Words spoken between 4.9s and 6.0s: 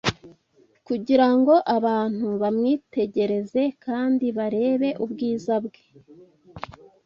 ubwiza bwe.